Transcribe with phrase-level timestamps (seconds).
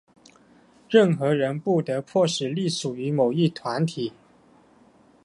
[0.89, 4.11] 任何人不得迫使隶属于某一团体。